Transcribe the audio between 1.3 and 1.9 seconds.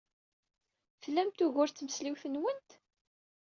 ugur d